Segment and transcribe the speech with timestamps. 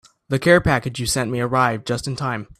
[0.29, 2.47] The care package you sent me arrived just in time.